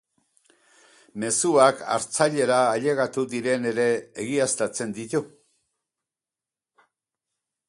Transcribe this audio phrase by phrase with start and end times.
[1.23, 3.87] Mezuak hartzailera ailegatu diren ere
[4.27, 5.25] egiaztatzen ditu.